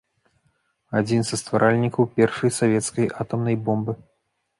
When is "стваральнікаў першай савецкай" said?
1.41-3.13